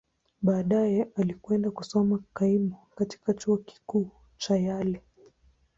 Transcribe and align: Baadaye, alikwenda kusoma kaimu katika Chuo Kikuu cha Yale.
Baadaye, 0.41 1.07
alikwenda 1.15 1.71
kusoma 1.71 2.23
kaimu 2.33 2.75
katika 2.95 3.33
Chuo 3.33 3.57
Kikuu 3.57 4.09
cha 4.37 4.57
Yale. 4.57 5.01